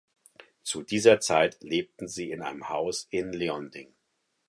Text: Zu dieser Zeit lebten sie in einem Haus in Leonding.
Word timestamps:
Zu 0.63 0.81
dieser 0.81 1.19
Zeit 1.19 1.61
lebten 1.61 2.07
sie 2.07 2.31
in 2.31 2.41
einem 2.41 2.69
Haus 2.69 3.05
in 3.11 3.31
Leonding. 3.33 3.93